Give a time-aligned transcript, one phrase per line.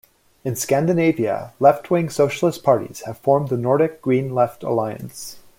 [0.43, 5.37] In Scandinavia, left-wing socialist parties have formed the Nordic Green Left Alliance.